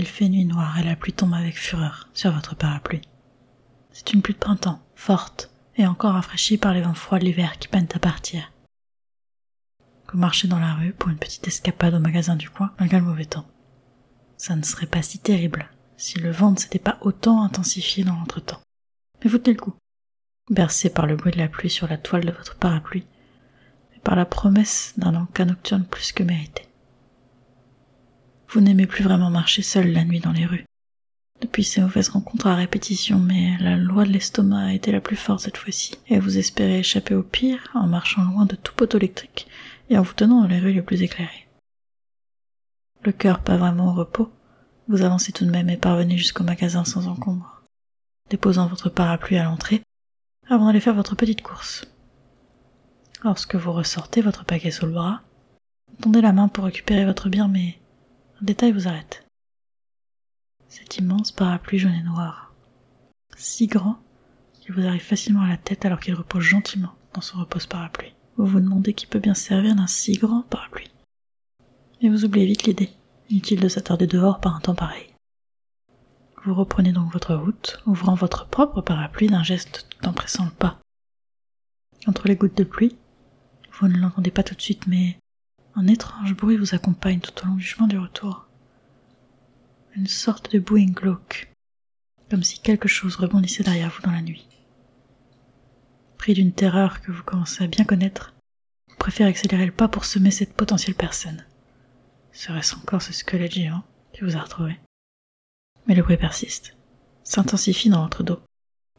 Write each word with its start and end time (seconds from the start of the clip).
Il 0.00 0.06
fait 0.06 0.30
nuit 0.30 0.46
noire 0.46 0.78
et 0.78 0.82
la 0.82 0.96
pluie 0.96 1.12
tombe 1.12 1.34
avec 1.34 1.58
fureur 1.58 2.08
sur 2.14 2.32
votre 2.32 2.56
parapluie. 2.56 3.02
C'est 3.92 4.14
une 4.14 4.22
pluie 4.22 4.32
de 4.32 4.38
printemps, 4.38 4.80
forte, 4.94 5.50
et 5.76 5.86
encore 5.86 6.14
rafraîchie 6.14 6.56
par 6.56 6.72
les 6.72 6.80
vents 6.80 6.94
froids 6.94 7.18
de 7.18 7.26
l'hiver 7.26 7.58
qui 7.58 7.68
peinent 7.68 7.86
à 7.92 7.98
partir. 7.98 8.50
Vous 10.10 10.18
marchez 10.18 10.48
dans 10.48 10.58
la 10.58 10.72
rue 10.72 10.94
pour 10.94 11.10
une 11.10 11.18
petite 11.18 11.46
escapade 11.46 11.92
au 11.92 11.98
magasin 11.98 12.34
du 12.34 12.48
coin, 12.48 12.72
malgré 12.78 12.98
le 12.98 13.04
mauvais 13.04 13.26
temps. 13.26 13.44
Ça 14.38 14.56
ne 14.56 14.62
serait 14.62 14.86
pas 14.86 15.02
si 15.02 15.18
terrible 15.18 15.68
si 15.98 16.18
le 16.18 16.30
vent 16.30 16.52
ne 16.52 16.56
s'était 16.56 16.78
pas 16.78 16.96
autant 17.02 17.42
intensifié 17.42 18.02
dans 18.02 18.14
l'entretemps. 18.14 18.62
Mais 19.22 19.28
vous 19.28 19.36
tenez 19.36 19.54
le 19.54 19.60
coup, 19.60 19.74
bercé 20.48 20.88
par 20.88 21.04
le 21.04 21.16
bruit 21.16 21.32
de 21.32 21.38
la 21.38 21.48
pluie 21.48 21.68
sur 21.68 21.86
la 21.86 21.98
toile 21.98 22.24
de 22.24 22.32
votre 22.32 22.56
parapluie, 22.56 23.04
et 23.94 23.98
par 23.98 24.16
la 24.16 24.24
promesse 24.24 24.94
d'un 24.96 25.14
encas 25.14 25.44
nocturne 25.44 25.84
plus 25.84 26.12
que 26.12 26.22
mérité. 26.22 26.69
Vous 28.52 28.60
n'aimez 28.60 28.88
plus 28.88 29.04
vraiment 29.04 29.30
marcher 29.30 29.62
seul 29.62 29.92
la 29.92 30.04
nuit 30.04 30.18
dans 30.18 30.32
les 30.32 30.44
rues. 30.44 30.64
Depuis 31.40 31.62
ces 31.62 31.80
mauvaises 31.80 32.08
rencontres 32.08 32.48
à 32.48 32.56
répétition, 32.56 33.20
mais 33.20 33.56
la 33.60 33.76
loi 33.76 34.04
de 34.04 34.10
l'estomac 34.10 34.64
a 34.64 34.72
été 34.72 34.90
la 34.90 35.00
plus 35.00 35.14
forte 35.14 35.40
cette 35.40 35.56
fois-ci, 35.56 35.94
et 36.08 36.18
vous 36.18 36.36
espérez 36.36 36.80
échapper 36.80 37.14
au 37.14 37.22
pire 37.22 37.70
en 37.74 37.86
marchant 37.86 38.24
loin 38.24 38.46
de 38.46 38.56
tout 38.56 38.74
poteau 38.74 38.98
électrique 38.98 39.46
et 39.88 39.96
en 39.96 40.02
vous 40.02 40.14
tenant 40.14 40.40
dans 40.40 40.48
les 40.48 40.58
rues 40.58 40.72
les 40.72 40.82
plus 40.82 41.00
éclairées. 41.00 41.46
Le 43.02 43.12
cœur 43.12 43.38
pas 43.38 43.56
vraiment 43.56 43.92
au 43.92 43.94
repos, 43.94 44.32
vous 44.88 45.02
avancez 45.02 45.30
tout 45.30 45.44
de 45.44 45.50
même 45.50 45.70
et 45.70 45.76
parvenez 45.76 46.18
jusqu'au 46.18 46.42
magasin 46.42 46.84
sans 46.84 47.06
encombre, 47.06 47.62
déposant 48.30 48.66
votre 48.66 48.90
parapluie 48.90 49.38
à 49.38 49.44
l'entrée 49.44 49.80
avant 50.48 50.66
d'aller 50.66 50.80
faire 50.80 50.94
votre 50.94 51.14
petite 51.14 51.42
course. 51.42 51.86
Lorsque 53.22 53.54
vous 53.54 53.72
ressortez 53.72 54.22
votre 54.22 54.44
paquet 54.44 54.72
sous 54.72 54.86
le 54.86 54.92
bras, 54.92 55.22
tendez 56.02 56.20
la 56.20 56.32
main 56.32 56.48
pour 56.48 56.64
récupérer 56.64 57.04
votre 57.04 57.28
bien, 57.28 57.46
mais 57.46 57.78
détail 58.44 58.72
vous 58.72 58.88
arrête. 58.88 59.26
Cet 60.68 60.98
immense 60.98 61.32
parapluie 61.32 61.78
jaune 61.78 61.94
et 61.94 62.02
noir, 62.02 62.54
si 63.36 63.66
grand 63.66 63.98
qu'il 64.60 64.74
vous 64.74 64.86
arrive 64.86 65.02
facilement 65.02 65.42
à 65.42 65.48
la 65.48 65.56
tête 65.56 65.84
alors 65.84 66.00
qu'il 66.00 66.14
repose 66.14 66.42
gentiment 66.42 66.94
dans 67.14 67.20
son 67.20 67.38
repose-parapluie. 67.38 68.14
Vous 68.36 68.46
vous 68.46 68.60
demandez 68.60 68.94
qui 68.94 69.06
peut 69.06 69.18
bien 69.18 69.34
servir 69.34 69.74
d'un 69.74 69.86
si 69.86 70.12
grand 70.16 70.42
parapluie. 70.42 70.90
Mais 72.02 72.08
vous 72.08 72.24
oubliez 72.24 72.46
vite 72.46 72.64
l'idée, 72.64 72.90
inutile 73.28 73.60
de 73.60 73.68
s'attarder 73.68 74.06
dehors 74.06 74.40
par 74.40 74.56
un 74.56 74.60
temps 74.60 74.74
pareil. 74.74 75.06
Vous 76.44 76.54
reprenez 76.54 76.92
donc 76.92 77.12
votre 77.12 77.34
route, 77.34 77.82
ouvrant 77.84 78.14
votre 78.14 78.46
propre 78.46 78.80
parapluie 78.80 79.26
d'un 79.26 79.42
geste 79.42 79.86
tout 79.90 80.08
en 80.08 80.12
pressant 80.12 80.46
le 80.46 80.50
pas. 80.50 80.78
Entre 82.06 82.28
les 82.28 82.36
gouttes 82.36 82.56
de 82.56 82.64
pluie, 82.64 82.96
vous 83.72 83.88
ne 83.88 83.98
l'entendez 83.98 84.30
pas 84.30 84.42
tout 84.42 84.54
de 84.54 84.62
suite, 84.62 84.86
mais 84.86 85.18
un 85.74 85.86
étrange 85.86 86.34
bruit 86.34 86.56
vous 86.56 86.74
accompagne 86.74 87.20
tout 87.20 87.32
au 87.42 87.48
long 87.48 87.54
du 87.54 87.64
chemin 87.64 87.86
du 87.86 87.98
retour. 87.98 88.46
Une 89.94 90.06
sorte 90.06 90.52
de 90.52 90.58
bouing 90.58 90.92
glauque, 90.92 91.52
comme 92.28 92.42
si 92.42 92.60
quelque 92.60 92.88
chose 92.88 93.16
rebondissait 93.16 93.62
derrière 93.62 93.90
vous 93.90 94.02
dans 94.02 94.12
la 94.12 94.22
nuit. 94.22 94.46
Pris 96.18 96.34
d'une 96.34 96.52
terreur 96.52 97.00
que 97.00 97.12
vous 97.12 97.22
commencez 97.22 97.64
à 97.64 97.66
bien 97.66 97.84
connaître, 97.84 98.34
vous 98.88 98.96
préférez 98.96 99.30
accélérer 99.30 99.66
le 99.66 99.72
pas 99.72 99.88
pour 99.88 100.04
semer 100.04 100.30
cette 100.30 100.54
potentielle 100.54 100.94
personne. 100.94 101.44
Serait-ce 102.32 102.76
encore 102.76 103.02
ce 103.02 103.12
squelette 103.12 103.54
géant 103.54 103.82
qui 104.12 104.22
vous 104.22 104.36
a 104.36 104.40
retrouvé 104.40 104.78
Mais 105.86 105.94
le 105.94 106.02
bruit 106.02 106.16
persiste, 106.16 106.76
s'intensifie 107.24 107.88
dans 107.88 108.02
votre 108.02 108.22
dos, 108.22 108.40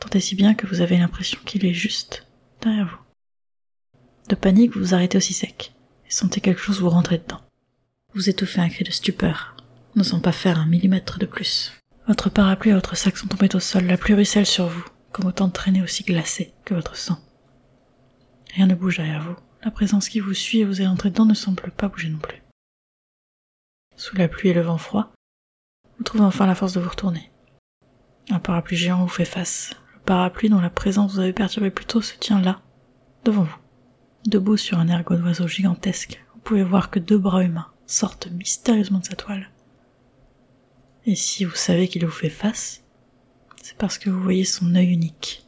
tant 0.00 0.10
et 0.10 0.20
si 0.20 0.34
bien 0.34 0.54
que 0.54 0.66
vous 0.66 0.80
avez 0.80 0.96
l'impression 0.96 1.40
qu'il 1.44 1.66
est 1.66 1.74
juste 1.74 2.26
derrière 2.60 2.86
vous. 2.86 2.98
De 4.28 4.34
panique, 4.34 4.72
vous 4.72 4.80
vous 4.80 4.94
arrêtez 4.94 5.16
aussi 5.16 5.32
sec 5.32 5.72
sentez 6.08 6.40
quelque 6.40 6.60
chose 6.60 6.80
vous 6.80 6.90
rentrer 6.90 7.18
dedans. 7.18 7.40
Vous 8.14 8.28
étouffez 8.28 8.60
un 8.60 8.68
cri 8.68 8.84
de 8.84 8.90
stupeur, 8.90 9.56
n'osant 9.94 10.20
pas 10.20 10.32
faire 10.32 10.58
un 10.58 10.66
millimètre 10.66 11.18
de 11.18 11.26
plus. 11.26 11.72
Votre 12.06 12.30
parapluie 12.30 12.70
et 12.70 12.74
votre 12.74 12.96
sac 12.96 13.16
sont 13.16 13.26
tombés 13.26 13.54
au 13.54 13.60
sol, 13.60 13.84
la 13.84 13.98
pluie 13.98 14.14
ruisselle 14.14 14.46
sur 14.46 14.66
vous, 14.66 14.84
comme 15.12 15.26
autant 15.26 15.48
de 15.48 15.52
traînées 15.52 15.82
aussi 15.82 16.04
glacées 16.04 16.54
que 16.64 16.74
votre 16.74 16.96
sang. 16.96 17.18
Rien 18.54 18.66
ne 18.66 18.74
bouge 18.74 18.96
derrière 18.96 19.22
vous. 19.22 19.36
La 19.62 19.70
présence 19.70 20.08
qui 20.08 20.20
vous 20.20 20.34
suit 20.34 20.60
et 20.60 20.64
vous 20.64 20.80
est 20.80 20.86
entrée 20.86 21.10
dedans 21.10 21.26
ne 21.26 21.34
semble 21.34 21.70
pas 21.70 21.88
bouger 21.88 22.08
non 22.08 22.18
plus. 22.18 22.42
Sous 23.96 24.16
la 24.16 24.28
pluie 24.28 24.50
et 24.50 24.54
le 24.54 24.62
vent 24.62 24.78
froid, 24.78 25.12
vous 25.98 26.04
trouvez 26.04 26.24
enfin 26.24 26.46
la 26.46 26.54
force 26.54 26.72
de 26.72 26.80
vous 26.80 26.88
retourner. 26.88 27.30
Un 28.30 28.38
parapluie 28.38 28.76
géant 28.76 29.02
vous 29.02 29.08
fait 29.08 29.24
face. 29.24 29.74
Le 29.94 30.00
parapluie 30.00 30.48
dont 30.48 30.60
la 30.60 30.70
présence 30.70 31.14
vous 31.14 31.20
avait 31.20 31.32
perturbé 31.32 31.70
plus 31.70 31.86
tôt 31.86 32.00
se 32.00 32.16
tient 32.16 32.40
là, 32.40 32.62
devant 33.24 33.42
vous. 33.42 33.56
Debout 34.28 34.58
sur 34.58 34.78
un 34.78 34.88
ergot 34.88 35.16
d'oiseau 35.16 35.48
gigantesque, 35.48 36.22
vous 36.34 36.40
pouvez 36.40 36.62
voir 36.62 36.90
que 36.90 36.98
deux 36.98 37.16
bras 37.16 37.42
humains 37.42 37.72
sortent 37.86 38.30
mystérieusement 38.30 38.98
de 38.98 39.06
sa 39.06 39.16
toile. 39.16 39.48
Et 41.06 41.14
si 41.14 41.46
vous 41.46 41.54
savez 41.54 41.88
qu'il 41.88 42.04
vous 42.04 42.12
fait 42.12 42.28
face, 42.28 42.84
c'est 43.62 43.78
parce 43.78 43.96
que 43.96 44.10
vous 44.10 44.22
voyez 44.22 44.44
son 44.44 44.74
œil 44.74 44.92
unique, 44.92 45.46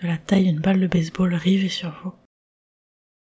de 0.00 0.06
la 0.06 0.16
taille 0.16 0.44
d'une 0.44 0.58
balle 0.58 0.80
de 0.80 0.86
baseball 0.86 1.34
rivée 1.34 1.68
sur 1.68 1.94
vous. 2.02 2.14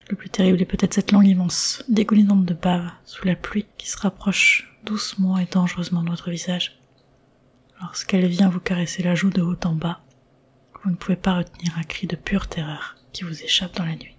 Le 0.08 0.14
plus 0.14 0.30
terrible 0.30 0.62
est 0.62 0.66
peut-être 0.66 0.94
cette 0.94 1.10
langue 1.10 1.26
immense, 1.26 1.82
dégoulinante 1.88 2.44
de 2.44 2.54
bave, 2.54 2.92
sous 3.04 3.26
la 3.26 3.34
pluie, 3.34 3.66
qui 3.76 3.88
se 3.88 3.98
rapproche 3.98 4.78
doucement 4.84 5.36
et 5.36 5.46
dangereusement 5.46 6.04
de 6.04 6.10
votre 6.10 6.30
visage. 6.30 6.78
Lorsqu'elle 7.80 8.28
vient 8.28 8.48
vous 8.48 8.60
caresser 8.60 9.02
la 9.02 9.16
joue 9.16 9.30
de 9.30 9.42
haut 9.42 9.58
en 9.64 9.74
bas, 9.74 10.00
vous 10.84 10.90
ne 10.90 10.96
pouvez 10.96 11.16
pas 11.16 11.38
retenir 11.38 11.76
un 11.76 11.82
cri 11.82 12.06
de 12.06 12.14
pure 12.14 12.46
terreur 12.46 12.94
qui 13.12 13.24
vous 13.24 13.42
échappe 13.42 13.74
dans 13.74 13.84
la 13.84 13.96
nuit. 13.96 14.14